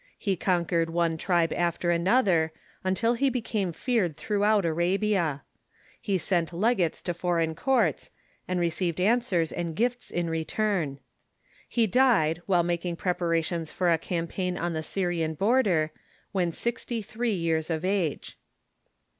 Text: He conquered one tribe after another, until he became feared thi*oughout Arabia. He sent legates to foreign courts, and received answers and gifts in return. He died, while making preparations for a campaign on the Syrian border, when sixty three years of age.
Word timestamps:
He 0.17 0.35
conquered 0.35 0.89
one 0.89 1.15
tribe 1.15 1.53
after 1.53 1.91
another, 1.91 2.51
until 2.83 3.13
he 3.13 3.29
became 3.29 3.71
feared 3.71 4.17
thi*oughout 4.17 4.65
Arabia. 4.65 5.43
He 6.01 6.17
sent 6.17 6.51
legates 6.51 7.03
to 7.03 7.13
foreign 7.13 7.53
courts, 7.53 8.09
and 8.47 8.59
received 8.59 8.99
answers 8.99 9.51
and 9.51 9.75
gifts 9.75 10.09
in 10.09 10.27
return. 10.27 10.97
He 11.69 11.85
died, 11.85 12.41
while 12.47 12.63
making 12.63 12.95
preparations 12.95 13.69
for 13.69 13.91
a 13.93 13.99
campaign 13.99 14.57
on 14.57 14.73
the 14.73 14.81
Syrian 14.81 15.35
border, 15.35 15.91
when 16.31 16.51
sixty 16.51 17.03
three 17.03 17.35
years 17.35 17.69
of 17.69 17.85
age. 17.85 18.39